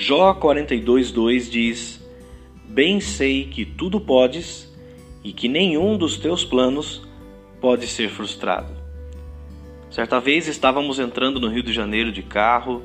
[0.00, 2.02] Jó 42:2 diz:
[2.64, 4.74] Bem sei que tudo podes
[5.22, 7.06] e que nenhum dos teus planos
[7.60, 8.72] pode ser frustrado.
[9.90, 12.82] Certa vez estávamos entrando no Rio de Janeiro de carro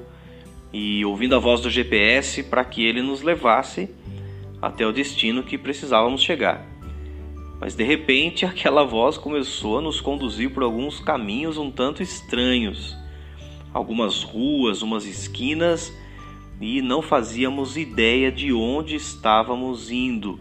[0.74, 3.90] e ouvindo a voz do GPS para que ele nos levasse
[4.62, 6.68] até o destino que precisávamos chegar.
[7.62, 12.94] Mas de repente aquela voz começou a nos conduzir por alguns caminhos um tanto estranhos,
[13.74, 15.94] algumas ruas, umas esquinas
[16.60, 20.40] e não fazíamos ideia de onde estávamos indo.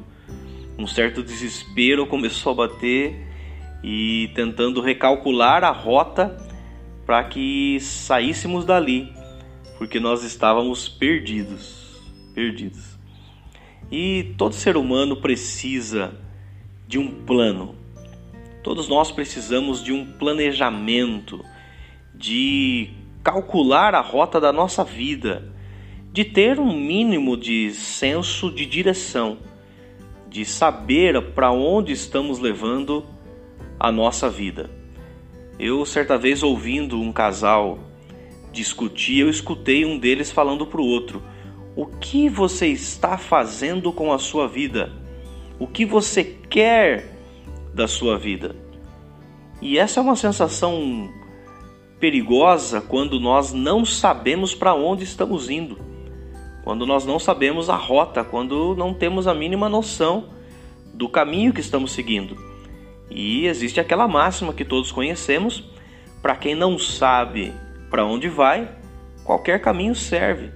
[0.78, 3.26] Um certo desespero começou a bater
[3.82, 6.36] e tentando recalcular a rota
[7.04, 9.12] para que saíssemos dali,
[9.78, 12.00] porque nós estávamos perdidos,
[12.34, 12.98] perdidos.
[13.90, 16.18] E todo ser humano precisa
[16.88, 17.74] de um plano.
[18.62, 21.44] Todos nós precisamos de um planejamento,
[22.14, 22.90] de
[23.22, 25.53] calcular a rota da nossa vida,
[26.14, 29.36] de ter um mínimo de senso de direção,
[30.28, 33.04] de saber para onde estamos levando
[33.80, 34.70] a nossa vida.
[35.58, 37.80] Eu, certa vez, ouvindo um casal
[38.52, 41.20] discutir, eu escutei um deles falando para o outro:
[41.74, 44.92] O que você está fazendo com a sua vida?
[45.58, 47.12] O que você quer
[47.74, 48.54] da sua vida?
[49.60, 51.12] E essa é uma sensação
[51.98, 55.93] perigosa quando nós não sabemos para onde estamos indo,
[56.64, 60.30] quando nós não sabemos a rota, quando não temos a mínima noção
[60.94, 62.36] do caminho que estamos seguindo.
[63.10, 65.62] E existe aquela máxima que todos conhecemos:
[66.22, 67.52] para quem não sabe
[67.90, 68.68] para onde vai,
[69.24, 70.50] qualquer caminho serve.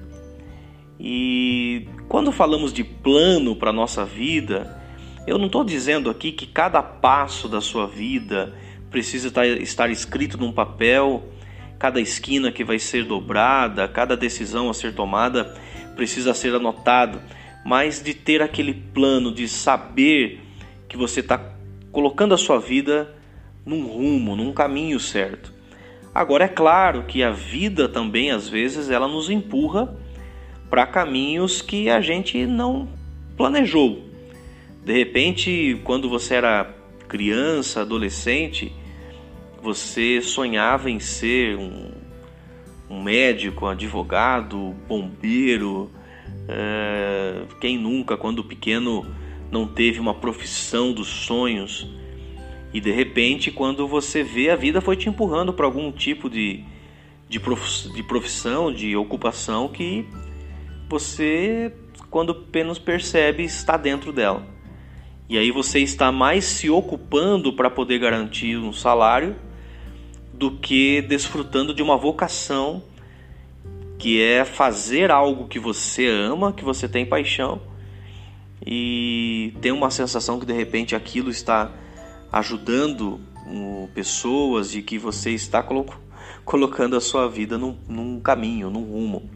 [0.98, 4.80] E quando falamos de plano para a nossa vida,
[5.26, 8.54] eu não estou dizendo aqui que cada passo da sua vida
[8.90, 11.22] precisa estar escrito num papel,
[11.78, 15.54] cada esquina que vai ser dobrada, cada decisão a ser tomada
[15.98, 17.20] precisa ser anotado,
[17.64, 20.40] mas de ter aquele plano, de saber
[20.88, 21.52] que você está
[21.90, 23.12] colocando a sua vida
[23.66, 25.52] num rumo, num caminho certo.
[26.14, 29.92] Agora é claro que a vida também às vezes ela nos empurra
[30.70, 32.88] para caminhos que a gente não
[33.36, 34.04] planejou.
[34.84, 36.72] De repente, quando você era
[37.08, 38.72] criança, adolescente,
[39.60, 41.90] você sonhava em ser um,
[42.88, 45.90] um médico, um advogado, bombeiro.
[46.48, 49.06] É, quem nunca, quando pequeno,
[49.50, 51.86] não teve uma profissão dos sonhos
[52.72, 56.62] e de repente, quando você vê, a vida foi te empurrando para algum tipo de,
[57.28, 60.06] de, profissão, de ocupação que
[60.88, 61.72] você,
[62.10, 64.46] quando menos percebe, está dentro dela.
[65.28, 69.36] E aí você está mais se ocupando para poder garantir um salário
[70.38, 72.82] do que desfrutando de uma vocação
[73.98, 77.60] que é fazer algo que você ama, que você tem paixão
[78.64, 81.72] e tem uma sensação que de repente aquilo está
[82.30, 83.20] ajudando
[83.94, 85.86] pessoas e que você está colo
[86.44, 89.28] colocando a sua vida num, num caminho, num rumo.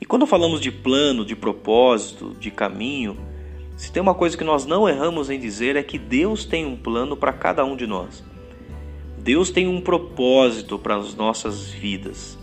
[0.00, 3.16] E quando falamos de plano, de propósito, de caminho,
[3.76, 6.76] se tem uma coisa que nós não erramos em dizer é que Deus tem um
[6.76, 8.22] plano para cada um de nós.
[9.22, 12.38] Deus tem um propósito para as nossas vidas.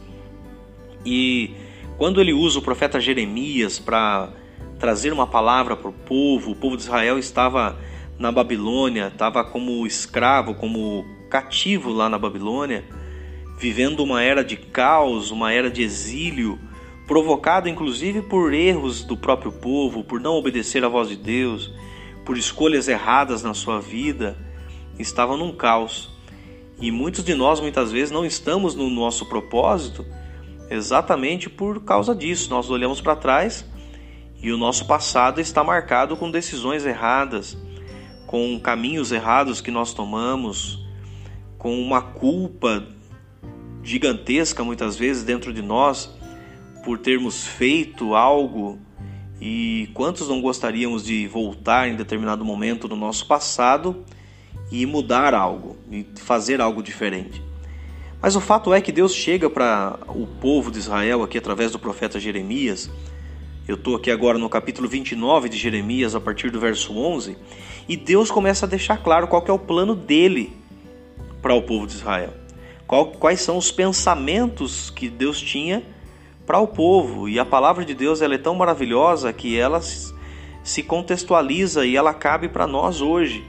[1.05, 1.51] E
[1.97, 4.31] quando ele usa o profeta Jeremias para
[4.77, 6.51] trazer uma palavra para o povo.
[6.51, 7.77] O povo de Israel estava
[8.17, 12.85] na Babilônia, estava como escravo, como cativo lá na Babilônia,
[13.59, 16.59] vivendo uma era de caos, uma era de exílio,
[17.05, 21.73] provocado inclusive por erros do próprio povo, por não obedecer à voz de Deus,
[22.25, 24.37] por escolhas erradas na sua vida,
[24.99, 26.16] estavam num caos.
[26.79, 30.05] E muitos de nós muitas vezes não estamos no nosso propósito
[30.69, 32.49] exatamente por causa disso.
[32.49, 33.65] Nós olhamos para trás
[34.41, 37.57] e o nosso passado está marcado com decisões erradas,
[38.27, 40.79] com caminhos errados que nós tomamos,
[41.57, 42.85] com uma culpa
[43.83, 46.13] gigantesca muitas vezes dentro de nós
[46.84, 48.78] por termos feito algo
[49.41, 54.05] e quantos não gostaríamos de voltar em determinado momento do nosso passado
[54.72, 57.41] e mudar algo e fazer algo diferente.
[58.22, 61.79] Mas o fato é que Deus chega para o povo de Israel aqui através do
[61.79, 62.90] profeta Jeremias
[63.67, 67.35] eu estou aqui agora no capítulo 29 de Jeremias, a partir do verso 11,
[67.85, 70.55] e Deus começa a deixar claro qual é o plano dele
[71.41, 72.34] para o povo de Israel.
[72.87, 75.84] Qual, quais são os pensamentos que Deus tinha
[76.46, 77.28] para o povo.
[77.28, 82.14] E a palavra de Deus ela é tão maravilhosa que ela se contextualiza e ela
[82.14, 83.43] cabe para nós hoje.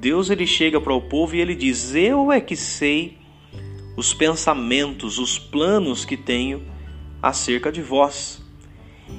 [0.00, 3.18] Deus ele chega para o povo e ele diz: Eu é que sei
[3.96, 6.62] os pensamentos, os planos que tenho
[7.20, 8.40] acerca de vós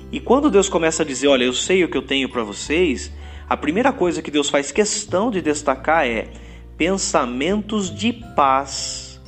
[0.09, 3.11] E quando Deus começa a dizer, olha, eu sei o que eu tenho para vocês,
[3.49, 6.29] a primeira coisa que Deus faz questão de destacar é
[6.77, 9.19] pensamentos de paz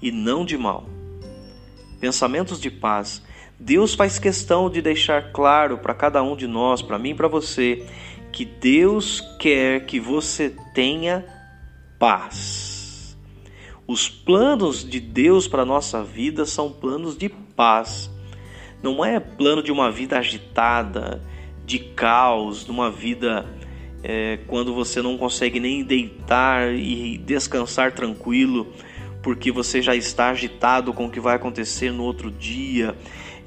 [0.00, 0.86] e não de mal.
[2.00, 3.22] Pensamentos de paz.
[3.58, 7.28] Deus faz questão de deixar claro para cada um de nós, para mim e para
[7.28, 7.84] você,
[8.32, 11.24] que Deus quer que você tenha
[11.98, 13.16] paz.
[13.86, 18.10] Os planos de Deus para a nossa vida são planos de paz.
[18.82, 21.22] Não é plano de uma vida agitada,
[21.66, 23.46] de caos, de uma vida
[24.02, 28.72] é, quando você não consegue nem deitar e descansar tranquilo,
[29.22, 32.96] porque você já está agitado com o que vai acontecer no outro dia,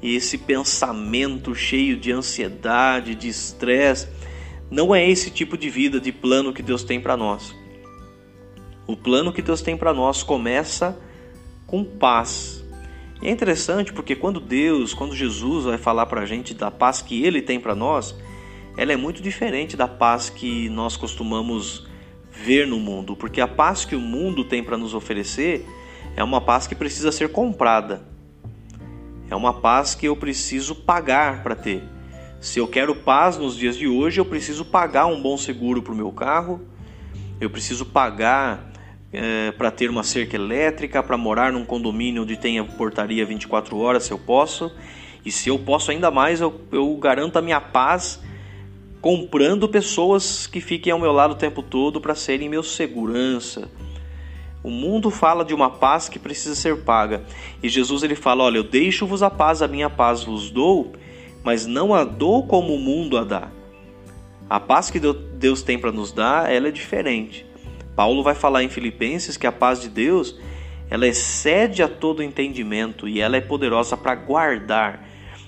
[0.00, 4.08] e esse pensamento cheio de ansiedade, de estresse,
[4.70, 7.54] não é esse tipo de vida, de plano que Deus tem para nós.
[8.86, 10.98] O plano que Deus tem para nós começa
[11.66, 12.64] com paz.
[13.20, 17.00] E é interessante porque quando Deus, quando Jesus vai falar para a gente da paz
[17.00, 18.14] que Ele tem para nós,
[18.76, 21.86] ela é muito diferente da paz que nós costumamos
[22.30, 25.66] ver no mundo, porque a paz que o mundo tem para nos oferecer
[26.14, 28.02] é uma paz que precisa ser comprada.
[29.30, 31.82] É uma paz que eu preciso pagar para ter.
[32.40, 35.92] Se eu quero paz nos dias de hoje, eu preciso pagar um bom seguro para
[35.92, 36.60] o meu carro,
[37.40, 38.70] eu preciso pagar
[39.12, 44.04] é, para ter uma cerca elétrica, para morar num condomínio onde tenha portaria 24 horas,
[44.04, 44.70] se eu posso.
[45.24, 48.20] E se eu posso ainda mais, eu, eu garanto a minha paz
[49.00, 53.68] comprando pessoas que fiquem ao meu lado o tempo todo para serem meu segurança.
[54.62, 57.24] O mundo fala de uma paz que precisa ser paga.
[57.62, 60.92] E Jesus ele fala: "Olha, eu deixo-vos a paz, a minha paz vos dou,
[61.46, 63.48] mas não a dou como o mundo a dá."
[64.50, 67.46] A paz que Deus tem para nos dar, ela é diferente.
[67.94, 70.36] Paulo vai falar em Filipenses que a paz de Deus,
[70.90, 75.06] ela excede a todo entendimento e ela é poderosa para guardar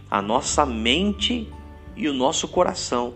[0.08, 1.48] a nossa mente
[1.96, 3.14] e o nosso coração.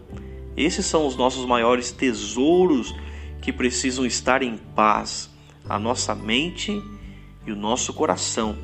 [0.57, 2.93] Esses são os nossos maiores tesouros
[3.41, 5.31] que precisam estar em paz,
[5.69, 6.83] a nossa mente
[7.47, 8.57] e o nosso coração.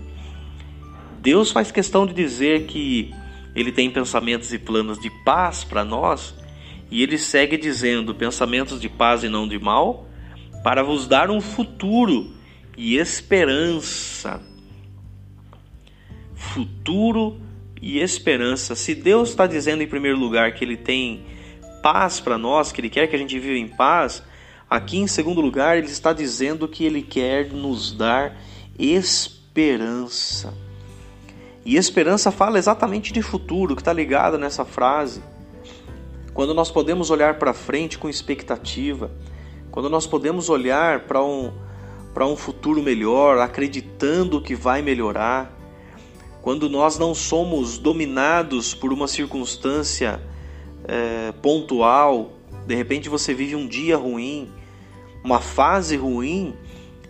[1.21, 3.13] Deus faz questão de dizer que
[3.61, 6.35] ele tem pensamentos e planos de paz para nós,
[6.91, 10.07] e ele segue dizendo: pensamentos de paz e não de mal,
[10.63, 12.33] para vos dar um futuro
[12.77, 14.41] e esperança.
[16.35, 17.41] Futuro
[17.83, 18.75] e esperança.
[18.75, 21.25] Se Deus está dizendo em primeiro lugar que Ele tem
[21.83, 24.23] paz para nós, que Ele quer que a gente viva em paz,
[24.69, 28.37] aqui em segundo lugar Ele está dizendo que Ele quer nos dar
[28.79, 30.68] esperança.
[31.69, 35.23] E esperança fala exatamente de futuro, que está ligado nessa frase.
[36.33, 39.11] Quando nós podemos olhar para frente com expectativa,
[39.71, 41.53] quando nós podemos olhar para um,
[42.19, 45.55] um futuro melhor, acreditando que vai melhorar,
[46.41, 50.23] quando nós não somos dominados por uma circunstância
[50.87, 52.33] é, pontual,
[52.67, 54.51] de repente você vive um dia ruim,
[55.23, 56.57] uma fase ruim,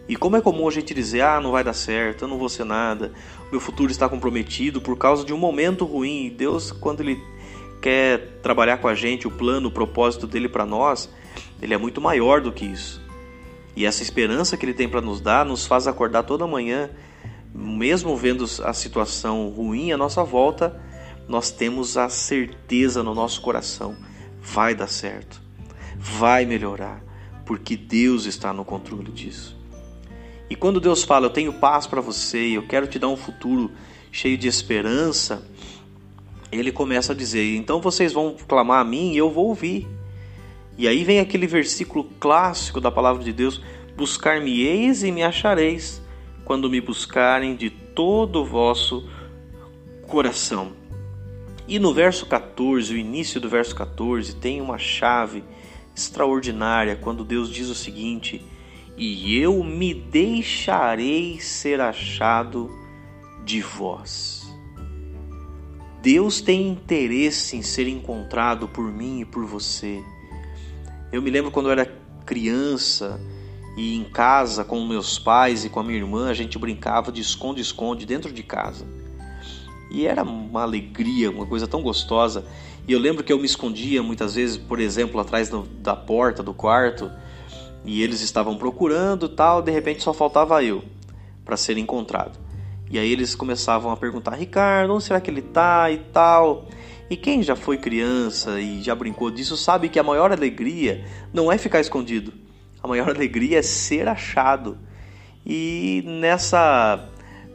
[0.08, 2.48] e como é comum a gente dizer, ah, não vai dar certo, eu não vou
[2.48, 3.12] ser nada,
[3.50, 6.26] meu futuro está comprometido por causa de um momento ruim.
[6.26, 7.18] E Deus, quando Ele
[7.80, 11.08] quer trabalhar com a gente, o plano, o propósito dele para nós,
[11.60, 13.00] ele é muito maior do que isso.
[13.76, 16.90] E essa esperança que ele tem para nos dar nos faz acordar toda manhã,
[17.54, 20.80] mesmo vendo a situação ruim à nossa volta,
[21.28, 23.96] nós temos a certeza no nosso coração:
[24.40, 25.40] vai dar certo,
[25.96, 27.02] vai melhorar,
[27.46, 29.57] porque Deus está no controle disso.
[30.50, 33.70] E quando Deus fala, eu tenho paz para você, eu quero te dar um futuro
[34.10, 35.46] cheio de esperança,
[36.50, 39.86] ele começa a dizer: então vocês vão clamar a mim e eu vou ouvir.
[40.76, 43.60] E aí vem aquele versículo clássico da palavra de Deus:
[43.96, 46.00] Buscar-me-eis e me achareis,
[46.44, 49.08] quando me buscarem de todo o vosso
[50.06, 50.72] coração.
[51.66, 55.44] E no verso 14, o início do verso 14, tem uma chave
[55.94, 58.42] extraordinária quando Deus diz o seguinte:
[58.98, 62.68] E eu me deixarei ser achado
[63.44, 64.52] de vós.
[66.02, 70.02] Deus tem interesse em ser encontrado por mim e por você.
[71.12, 73.20] Eu me lembro quando eu era criança
[73.76, 77.20] e em casa com meus pais e com a minha irmã, a gente brincava de
[77.20, 78.84] esconde-esconde dentro de casa.
[79.92, 82.44] E era uma alegria, uma coisa tão gostosa.
[82.88, 86.42] E eu lembro que eu me escondia muitas vezes, por exemplo, atrás do, da porta
[86.42, 87.08] do quarto,
[87.84, 90.82] e eles estavam procurando, tal, de repente só faltava eu
[91.44, 92.38] para ser encontrado.
[92.90, 96.66] E aí eles começavam a perguntar: "Ricardo, onde será que ele tá?" e tal.
[97.10, 101.50] E quem já foi criança e já brincou disso sabe que a maior alegria não
[101.50, 102.32] é ficar escondido.
[102.82, 104.78] A maior alegria é ser achado.
[105.44, 107.08] E nessa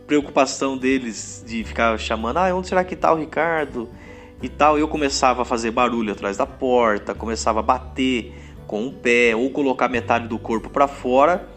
[0.07, 3.89] preocupação deles de ficar chamando, ah, onde será que está o Ricardo?
[4.43, 8.42] e tal, eu começava a fazer barulho atrás da porta, começava a bater
[8.73, 11.47] com o pé ou colocar metade do corpo para fora,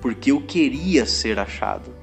[0.00, 1.94] porque eu queria ser achado.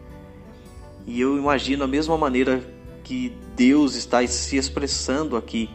[1.05, 2.63] E eu imagino a mesma maneira
[3.03, 5.69] que Deus está se expressando aqui.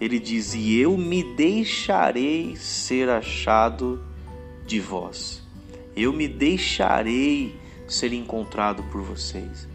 [0.00, 4.02] Ele diz: E eu me deixarei ser achado
[4.64, 5.42] de vós.
[5.94, 7.54] Eu me deixarei
[7.86, 9.68] ser encontrado por vocês.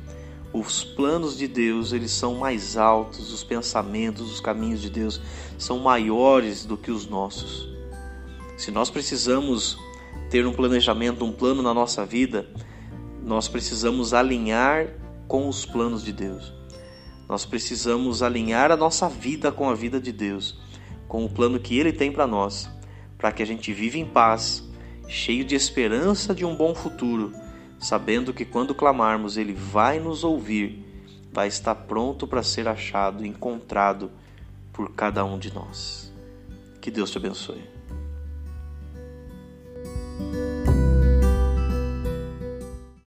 [0.52, 5.22] Os planos de Deus, eles são mais altos, os pensamentos, os caminhos de Deus
[5.60, 7.71] são maiores do que os nossos.
[8.62, 9.76] Se nós precisamos
[10.30, 12.48] ter um planejamento, um plano na nossa vida,
[13.24, 14.86] nós precisamos alinhar
[15.28, 16.54] com os planos de Deus.
[17.28, 20.60] Nós precisamos alinhar a nossa vida com a vida de Deus,
[21.08, 22.70] com o plano que Ele tem para nós,
[23.18, 24.64] para que a gente viva em paz,
[25.08, 27.34] cheio de esperança de um bom futuro
[27.80, 30.86] sabendo que quando clamarmos, Ele vai nos ouvir,
[31.34, 34.12] vai estar pronto para ser achado, encontrado
[34.72, 36.14] por cada um de nós.
[36.80, 37.71] Que Deus te abençoe.